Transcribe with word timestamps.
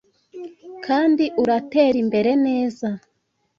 kandi 0.85 1.25
uratera 1.43 1.97
imbere 2.03 2.31
neza 2.45 2.87